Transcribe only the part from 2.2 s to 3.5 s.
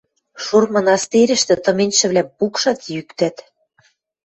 пукшат, йӱктӓт.